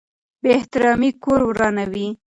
بې 0.41 0.49
احترامي 0.59 1.11
کور 1.23 1.41
ورانوي. 1.45 2.07